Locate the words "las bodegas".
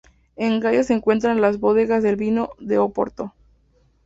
1.41-2.01